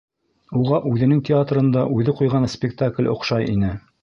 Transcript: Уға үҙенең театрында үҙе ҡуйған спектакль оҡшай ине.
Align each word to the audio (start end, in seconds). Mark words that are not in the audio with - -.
Уға 0.59 0.79
үҙенең 0.91 1.19
театрында 1.29 1.85
үҙе 1.99 2.17
ҡуйған 2.23 2.49
спектакль 2.57 3.13
оҡшай 3.17 3.49
ине. 3.57 3.75